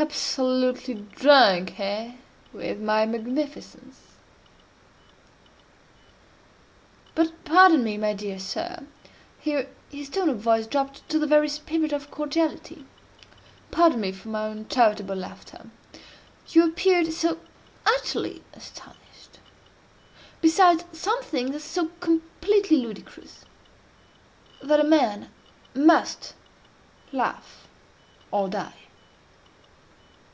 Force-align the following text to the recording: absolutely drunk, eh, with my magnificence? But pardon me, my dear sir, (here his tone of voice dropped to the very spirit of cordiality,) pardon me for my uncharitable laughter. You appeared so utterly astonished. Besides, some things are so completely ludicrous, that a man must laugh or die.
absolutely 0.00 0.94
drunk, 0.94 1.78
eh, 1.80 2.12
with 2.52 2.80
my 2.80 3.04
magnificence? 3.04 3.98
But 7.16 7.32
pardon 7.44 7.82
me, 7.82 7.96
my 7.98 8.12
dear 8.14 8.38
sir, 8.38 8.86
(here 9.40 9.68
his 9.90 10.08
tone 10.08 10.28
of 10.30 10.38
voice 10.38 10.68
dropped 10.68 11.06
to 11.08 11.18
the 11.18 11.26
very 11.26 11.48
spirit 11.48 11.92
of 11.92 12.12
cordiality,) 12.12 12.86
pardon 13.72 14.00
me 14.00 14.12
for 14.12 14.28
my 14.28 14.46
uncharitable 14.46 15.16
laughter. 15.16 15.68
You 16.50 16.64
appeared 16.68 17.12
so 17.12 17.38
utterly 17.84 18.44
astonished. 18.54 19.40
Besides, 20.40 20.84
some 20.92 21.20
things 21.24 21.56
are 21.56 21.58
so 21.58 21.88
completely 22.00 22.76
ludicrous, 22.76 23.44
that 24.62 24.78
a 24.80 24.84
man 24.84 25.28
must 25.74 26.34
laugh 27.12 27.66
or 28.30 28.48
die. 28.48 28.74